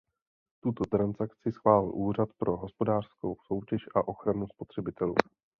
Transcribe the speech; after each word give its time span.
Tuto 0.63 0.85
transakci 0.85 1.51
schválil 1.51 1.91
Úřad 1.93 2.29
pro 2.37 2.57
hospodářskou 2.57 3.35
soutěž 3.47 3.85
a 3.95 4.07
ochranu 4.07 4.47
spotřebitelů. 4.47 5.15